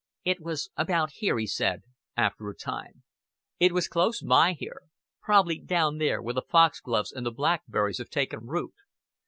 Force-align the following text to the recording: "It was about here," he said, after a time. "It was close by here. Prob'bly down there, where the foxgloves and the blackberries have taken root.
"It 0.23 0.41
was 0.41 0.67
about 0.75 1.11
here," 1.17 1.37
he 1.37 1.45
said, 1.45 1.83
after 2.17 2.49
a 2.49 2.55
time. 2.55 3.03
"It 3.59 3.71
was 3.71 3.87
close 3.87 4.19
by 4.19 4.53
here. 4.53 4.81
Prob'bly 5.21 5.63
down 5.63 5.99
there, 5.99 6.19
where 6.23 6.33
the 6.33 6.41
foxgloves 6.41 7.11
and 7.11 7.23
the 7.23 7.29
blackberries 7.29 7.99
have 7.99 8.09
taken 8.09 8.39
root. 8.47 8.73